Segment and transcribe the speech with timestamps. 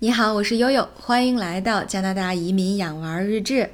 [0.00, 3.68] 你好，我是悠悠，欢迎来到加拿大移民养娃日志。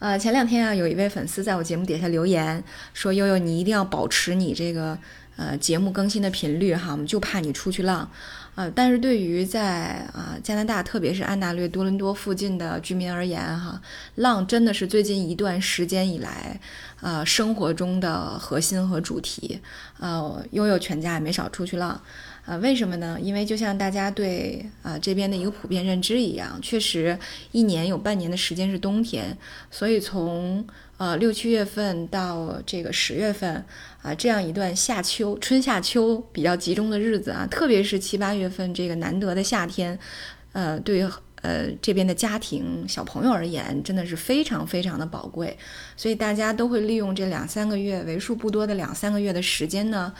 [0.00, 4.98] 呃，前两天啊，有一位粉丝在我节目底下留言说：“悠悠，你一定要保持你这个
[5.36, 8.10] 呃节目更新的频率哈，我们就怕你出去浪。”
[8.54, 13.80] 呃，但是对于在啊加拿大，特别是安大略多伦多附近的居民而言哈，
[14.16, 16.60] 浪真的是最近一段时间以来，
[17.00, 19.58] 呃生活中的核心和主题。
[19.98, 22.00] 呃，悠悠全家也没少出去浪。
[22.44, 23.16] 啊，为什么呢？
[23.22, 27.16] 因为就像大家对啊这边的一个普遍认知一样，确实
[27.52, 29.38] 一年有半年的时间是冬天，
[29.70, 30.66] 所以从
[30.96, 33.64] 呃六七月份到这个十月份
[34.02, 39.98] 啊这样一段夏秋春夏秋比较集中的日子啊，特别是七八月月份这个难得的夏天，
[40.52, 41.08] 呃，对于
[41.42, 45.56] 呃这边的家庭小朋友而言，真的是非常非常的宝贵，
[45.96, 50.12] 所以大家都会利用这两三个月为数不多的两三个月的时间呢。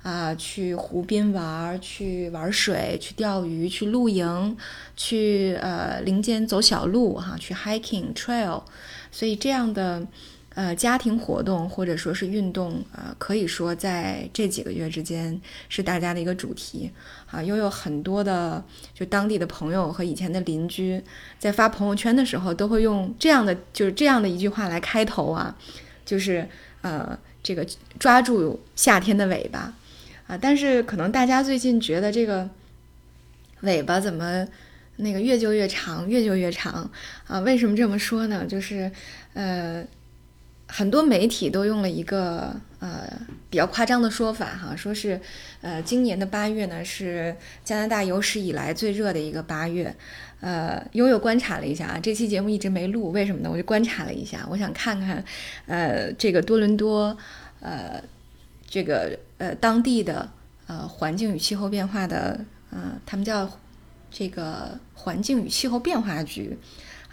[0.00, 4.56] 啊，去湖边玩，去玩水，去钓鱼，去露营，
[4.96, 8.62] 去呃林间走小路哈，去 hiking trail，
[9.10, 10.06] 所以这样的
[10.54, 16.90] 呃家庭活动或者说是运动啊，可以说在这几个月之间是大家的一个主题
[17.30, 17.42] 啊。
[17.42, 21.02] 拥有很多的就当地的朋友和以前的邻居，
[21.38, 25.56] 在发朋友圈的时候都会用这样的就是这样的一句话来开头啊，
[26.04, 26.48] 就是
[26.82, 27.66] 呃这个
[27.98, 29.72] 抓住夏天的尾巴。
[30.26, 32.46] 啊，但是可能大家最近觉得这个
[33.62, 34.46] 尾巴怎么
[34.96, 36.90] 那个越揪越长，越揪越长
[37.26, 37.40] 啊？
[37.40, 38.44] 为什么这么说呢？
[38.44, 38.92] 就是
[39.32, 39.82] 呃，
[40.68, 43.10] 很多媒体都用了一个呃
[43.50, 45.20] 比较夸张的说法哈，说是
[45.62, 49.92] 呃今年的八月呢是加拿大有史以来最热的一个八月。
[50.40, 53.50] 呃，悠悠观察了一下啊，这期节目一直没录，为什么呢？
[53.50, 55.24] 我就观察了一下，我想看看
[55.66, 57.16] 呃这个多伦多
[57.58, 58.00] 呃。
[58.70, 60.30] 这个呃，当地的
[60.66, 62.38] 呃环境与气候变化的
[62.70, 63.50] 呃，他们叫
[64.10, 66.54] 这个环境与气候变化局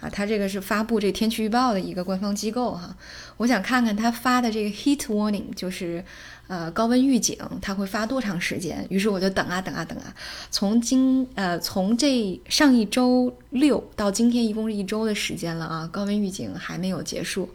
[0.00, 2.94] 啊，它这个是发布这天气预报的一个官方机构哈。
[3.38, 6.04] 我想看看他发的这个 heat warning，就是
[6.48, 8.86] 呃高温预警，它会发多长时间？
[8.90, 10.14] 于是我就等啊等啊等啊，
[10.50, 17.48] 从今呃从这上一周六到今天，一共是一周的时间了啊，高温预警还没有结束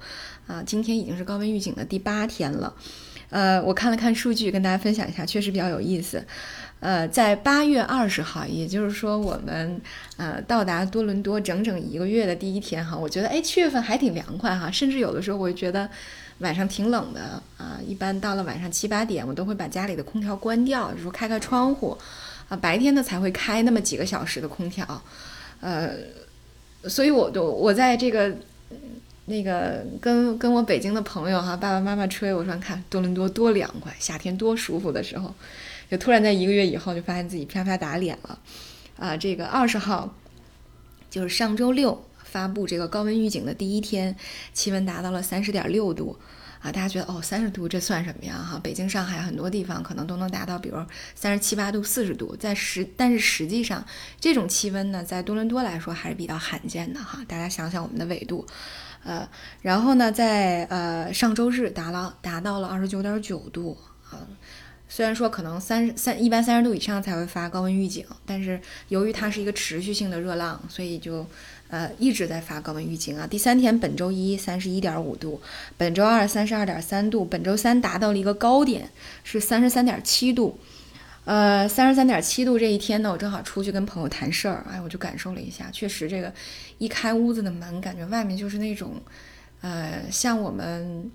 [0.47, 2.73] 啊，今天已经是高温预警的第八天了。
[3.29, 6.25] 呃，我看了看数据，跟大家分享一下，确实比较有意思。
[6.81, 9.79] 呃，在八月二十号，也就是说我们
[10.17, 15.87] 呃到达多伦多整整一个月的第一天哈，我觉得哎七月份还挺凉快哈，甚至有的时候我觉得
[16.39, 17.79] 晚上挺冷的啊。
[17.87, 21.97] 一般到了晚上七八点，我都会把家里的空调关掉，就说开开窗户
[22.49, 25.01] 啊，白天呢才会开那么几个小时的空调。
[25.61, 25.91] 呃，
[26.89, 28.35] 所以我都我在这个。
[29.25, 35.33] 那个跟跟我北京的朋友哈，爸爸妈妈吹，我说看多伦多多凉快，夏天多舒服的时候，
[35.91, 38.39] 就突然在一个月以后就发现自己啪啪打脸了，
[38.97, 40.15] 啊，这个二十号
[41.09, 44.15] 就是上周六发布这个高温预警的第一天，
[44.53, 46.17] 气温达到了三十点六度，
[46.61, 48.35] 啊，大家觉得哦三十度这算什么呀？
[48.35, 48.57] 哈？
[48.63, 50.77] 北京上海很多地方可能都能达到，比如
[51.13, 53.85] 三十七八度、四十度，在实但是实际上
[54.17, 58.47] 这种气温呢，在多伦多来说还是比较罕见的哈，大家想想我们的纬度。
[59.03, 59.27] 呃，
[59.61, 63.77] 然后呢，在呃上周日达到达到了二十九点九度。
[64.09, 64.27] 啊，
[64.93, 68.59] 虽然说可能三三一般三十度以上才会发高温预警，但是
[68.89, 71.25] 由于它是一个持续性的热浪，所以就
[71.69, 73.25] 呃一直在发高温预警啊。
[73.25, 75.41] 第三天本周一三十一点五度，
[75.77, 78.89] 本周二三十二点三度，本周三达到了一个高点
[79.23, 80.59] 是三十三点七度。
[81.23, 86.33] 呃，三十三点七度这一天呢，我正好出去跟朋友谈事儿，哎，我就感受了一下，确实这个
[86.79, 88.99] 一开屋子的门，感觉外面就是那种，
[89.61, 91.09] 呃，像我们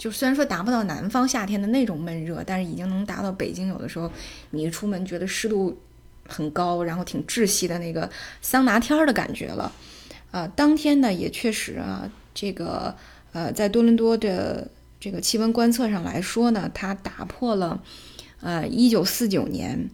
[0.00, 4.10] 就虽然说达不到南方夏天的那种闷热，但是已经能达到北京有的时候
[4.52, 5.78] 你一出门觉得湿度
[6.26, 8.08] 很高，然后挺窒息的那个
[8.40, 9.70] 桑拿天儿的感觉了。
[10.30, 12.96] 啊，当天呢也确实啊，这个
[13.32, 17.82] 呃，在多伦多的这个气温观测上来说呢，它打破了。
[18.40, 19.90] 呃，一九四九年，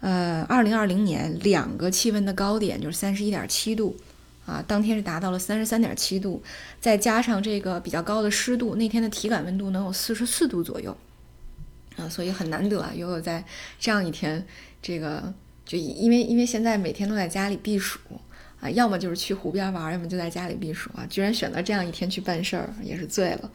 [0.00, 3.96] 呃，二零二零年两个气温的高点就是三十一点七度，
[4.48, 6.42] 啊，当天是达到了三十三点七度，
[6.80, 10.96] 再加上这个比较高的湿度，那天的体感温度能有四十四度左右，
[11.96, 13.44] 啊，所以很难得啊，悠悠在
[13.78, 14.42] 这样一天，
[14.80, 15.34] 这个
[15.66, 17.98] 就因为因为现在每天都在家里避暑
[18.60, 23.50] 啊，要么就是去湖边玩，要么就在家里避暑啊，居然选择这样一天去办事儿，也是醉了。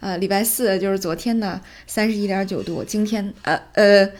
[0.00, 2.84] 呃，礼拜四就是昨天呢，三十一点九度。
[2.84, 4.12] 今天，呃呃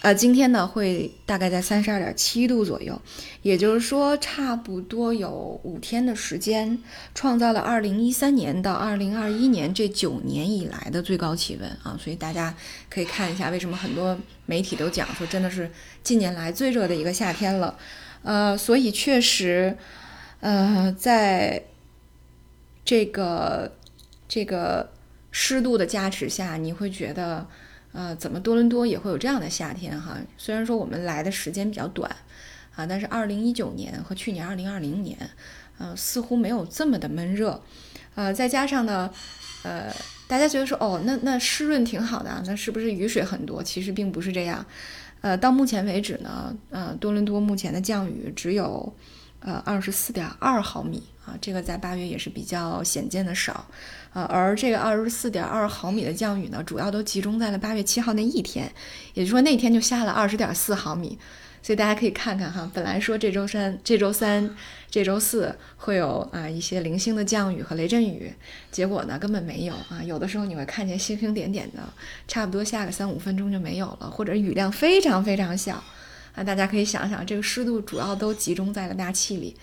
[0.00, 3.02] 呃，今天呢会大概在三十二点七度左右，
[3.42, 6.78] 也就是说，差不多有五天的时间，
[7.16, 11.98] 创造了二零一三年到二零二一年这九年以来的最高气温啊！
[12.00, 12.54] 所以大家
[12.88, 14.16] 可以看一下，为什么很多
[14.46, 15.68] 媒体都讲说，真的是
[16.04, 17.76] 近年来最热的一个夏天了。
[18.22, 19.76] 呃，所以确实，
[20.38, 21.64] 呃，在
[22.84, 23.76] 这个
[24.28, 24.92] 这个
[25.32, 27.46] 湿度的加持下，你会觉得，
[27.98, 30.16] 呃，怎么多伦多也会有这样的夏天哈？
[30.36, 32.08] 虽然说我们来的时间比较短，
[32.76, 35.18] 啊，但是二零一九年和去年二零二零年，
[35.78, 37.60] 呃，似乎没有这么的闷热，
[38.14, 39.10] 呃，再加上呢，
[39.64, 39.92] 呃，
[40.28, 43.60] 大家觉得说，哦，那那湿润挺好的，那是不是雨水很多？
[43.60, 44.64] 其实并不是这样。
[45.20, 48.94] 呃，到目前为止呢，呃，多伦多目前的降雨只有，
[49.40, 53.66] 呃，二十四点二毫米啊，这个在八月也是比较显见的少，
[54.14, 58.72] 呃，而这个二十四点二毫米的降雨呢，主要都集中在了八月七号那一天，
[59.12, 61.18] 也就是说那天就下了二十点四毫米。
[61.60, 64.56] 所以大家可以看看哈，本来说这周三、这周三、
[64.88, 68.32] 这周四会有啊一些零星的降雨和雷阵雨，
[68.70, 70.00] 结果呢根本没有啊。
[70.02, 71.82] 有的时候你会看见星星点点的，
[72.28, 75.82] 差不多下个三五分钟就没有了，或者雨量非常非常小
[76.34, 76.44] 啊。
[76.44, 79.56] 大家可以想想，这个湿度主要都集中在了大气里，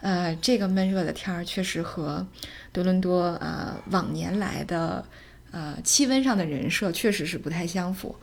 [0.00, 2.26] 呃，这个闷热的天儿确实和
[2.72, 5.04] 多伦多啊往年来的
[5.50, 8.16] 呃气温上的人设确实是不太相符，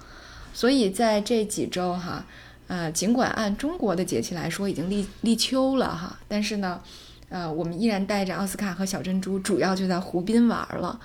[0.53, 2.25] 所以在这几周哈。
[2.69, 6.81] 呃，尽管按中国的节气来说已经立立秋了哈，但是呢，
[7.29, 10.99] 呃，我们依然带着奥斯卡和小珍珠，主要就在湖滨玩了。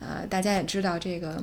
[0.00, 1.40] 呃，大家也知道这个，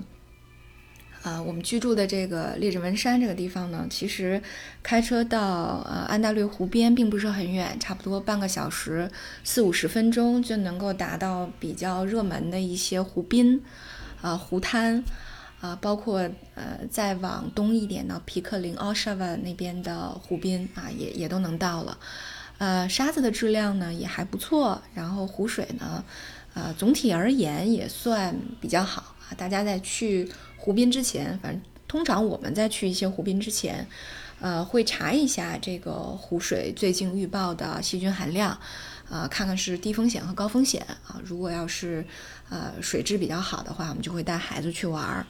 [1.24, 4.42] 呃，我们居住的这个列治文山这个地方呢，其实
[4.82, 9.10] 开车到呃安大略湖边并不是很远，差不多半个小时
[9.44, 13.62] 四五十分钟就能够达到比较热门的一些湖滨，
[14.22, 15.04] 啊，湖滩。
[15.62, 22.00] 啊，包括呃，再往东一点呢，皮克林、奥沙瓦那边的湖滨啊，也也都能到了。
[22.58, 26.04] 呃，沙子的质量呢也还不错，然后湖水呢，
[26.56, 29.11] 呃，总体而言也算比较好。
[29.38, 33.88] 大家在去湖滨之前，反正通常我们在去一些湖滨之前，
[34.40, 38.58] 呃，会查一下这个湖水最近预报的细菌含量。
[39.10, 41.20] 啊，看看是低风险和高风险啊。
[41.26, 42.06] 如果要是
[42.50, 45.26] 呃水质比较好的话，我们就会带孩子去玩儿。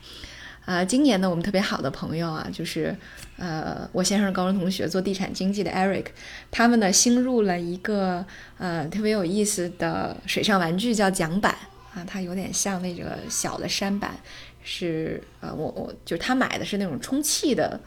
[0.66, 2.96] 啊，今年呢，我们特别好的朋友啊，就是
[3.38, 6.06] 呃我先生高中同学做地产经济的 Eric，
[6.52, 8.24] 他们呢新入了一个
[8.60, 11.58] 呃特别有意思的水上玩具，叫桨板
[11.94, 14.18] 啊，它有点像那个小的山板，
[14.64, 17.80] 是呃我我就是他买的是那种充气的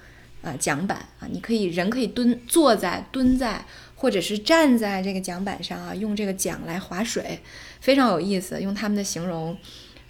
[0.42, 3.64] 呃桨板啊，你可以人可以蹲坐在蹲在。
[3.96, 7.40] 或者是站在这个桨板上啊，用这个桨来划水，
[7.80, 8.60] 非常有意思。
[8.60, 9.56] 用他们的形容，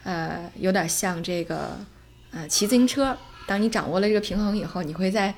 [0.02, 1.79] 呃，有点像这个
[2.32, 3.17] 呃骑自行车。
[3.47, 5.32] 当你掌握了这个平衡以后，你会在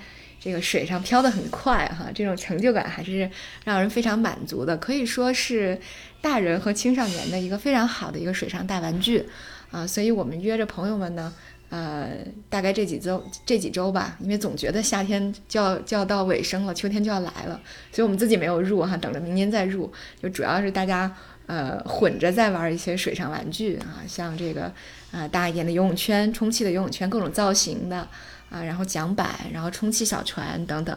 [0.46, 3.28] 这个水上飘得很快哈，这种成就感还是
[3.64, 4.76] 让人非常满足的。
[4.76, 5.76] 可以说是
[6.20, 9.26] 大人和青少年的一个非常好的一个水上大玩具
[9.72, 9.84] 啊。
[9.84, 11.32] 所以我们约着朋友们呢。
[11.68, 12.10] 呃，
[12.48, 17.60] 大概这几周这几周吧，因为总觉得夏天就要就要到尾声了，秋天就要来了，
[17.90, 19.92] 所以我们自己没有入哈，等着明年再入。
[20.22, 21.12] 就主要是大家
[21.46, 24.72] 呃混着在玩一些水上玩具啊，像这个
[25.10, 28.08] 呃大一点的游泳圈、充气的游泳圈，各种造型的
[28.50, 30.96] 啊，然后桨板，然后充气小船等等，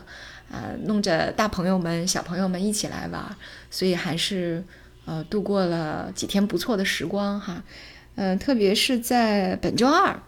[0.51, 3.35] 啊，弄着大朋友们、小朋友们一起来玩，
[3.69, 4.63] 所以还是
[5.05, 7.63] 呃度过了几天不错的时光哈。
[8.15, 10.19] 嗯，特别是在本周二。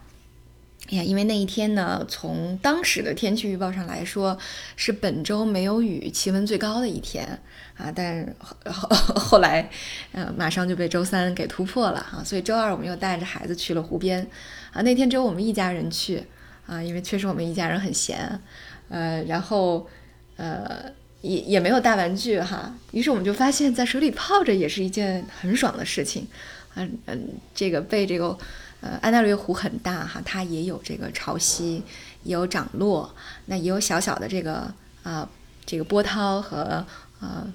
[0.88, 4.36] 呀，因为那一天呢，从当时的天气预报上来说，
[4.74, 7.38] 是本周没有雨、气温最高的一天
[7.76, 7.90] 啊。
[7.94, 8.34] 但
[8.66, 9.70] 后 后来，
[10.10, 12.22] 呃，马上就被周三给突破了哈。
[12.24, 14.28] 所以周二我们又带着孩子去了湖边
[14.72, 14.82] 啊。
[14.82, 16.24] 那天只有我们一家人去
[16.66, 18.40] 啊，因为确实我们一家人很闲，
[18.88, 19.88] 呃，然后
[20.36, 20.84] 呃
[21.20, 22.74] 也也没有大玩具哈。
[22.92, 26.26] 于是我们就发现，在水里泡着也是一件很爽的事情，
[26.74, 28.38] 嗯嗯，这个被这个。
[28.84, 31.80] 呃，安大略湖很大哈，它也有这个潮汐，
[32.24, 33.14] 也有涨落，
[33.46, 35.30] 那也有小小的这个啊，
[35.64, 36.84] 这个波涛和
[37.20, 37.46] 呃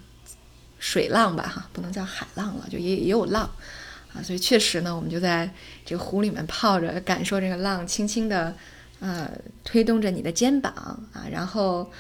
[0.80, 3.44] 水浪吧哈，不能叫海浪了，就也也有浪
[4.14, 5.52] 啊，所以确实呢，我们就在
[5.86, 8.56] 这个湖里面泡着，感受这个浪轻轻的
[9.00, 9.30] 呃
[9.64, 10.74] 推动着你的肩膀
[11.14, 11.92] 啊，然后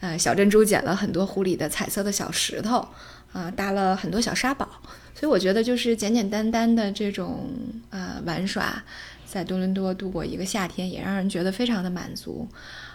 [0.00, 2.86] 呃小珍珠捡了很多湖里的彩色的小石头
[3.32, 4.68] 啊，搭了很多小沙堡。
[5.14, 7.50] 所以我觉得就是简简单单的这种
[7.90, 8.82] 呃玩耍，
[9.24, 12.48] 在多伦多度过一个夏天，也让人觉得非常的满足。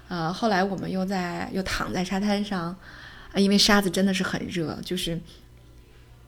[0.09, 2.75] 呃，后来我们又在又躺在沙滩上，
[3.31, 5.17] 啊，因为沙子真的是很热，就是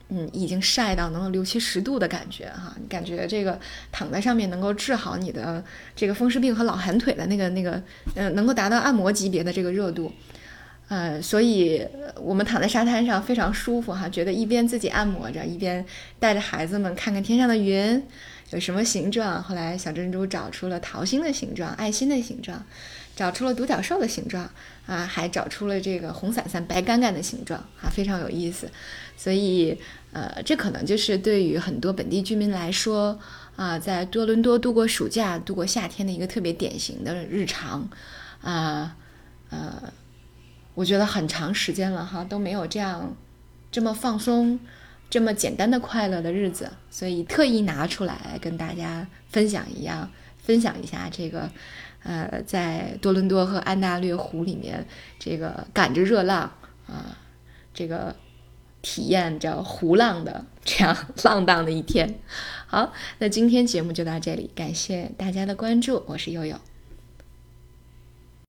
[0.10, 3.60] 嗯，已经晒到能有六七十度的感觉哈，感觉这个
[3.92, 5.64] 躺在上面能够治好你的
[5.96, 7.80] 这个风湿病和老寒腿的那个那个，
[8.16, 10.12] 呃，能够达到按摩级别的这个热度。
[10.88, 11.88] 呃，所以
[12.20, 15.86] 我们躺在沙滩上非常舒服哈，觉得一边自己按摩着，一边
[16.18, 18.04] 带着孩子们看看天上的云
[18.50, 19.44] 有什么形状。
[19.44, 22.66] 后来小珍珠找出了桃心的形状、爱心的形状，
[23.20, 24.50] 找出了独角兽的形状
[24.86, 28.72] 啊，还找出了这个红伞伞、白杆杆的形状啊，非常有意思。
[29.18, 29.78] 所以，
[30.14, 33.20] 呃，这可能就是对于很多本地居民来说
[33.58, 37.90] 啊，在多伦多度过暑假、度过夏天的一个特别典型的日常
[38.42, 38.96] 啊，
[39.50, 39.92] 呃，
[40.74, 43.14] 我觉得很长时间了哈都没有这样
[43.70, 44.58] 这么放松、
[45.10, 50.10] 这么简单的快乐的日子，所以特意拿出来跟大家分享一样，
[50.42, 51.50] 分享一下这个。
[52.04, 54.86] 呃，在多伦多和安大略湖里面，
[55.20, 56.52] 这个赶着热浪
[56.88, 57.18] 啊，
[57.74, 58.16] 这个
[58.82, 62.20] 体验着湖浪的这样浪荡的一天。
[62.68, 66.56] 好，那今天节目就到这里，感谢大家的关注，我是悠悠。